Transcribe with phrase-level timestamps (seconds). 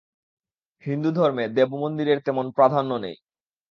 [0.83, 3.15] হিন্দুধর্মে দেবমন্দিরের তেমন প্রাধান্য নেই।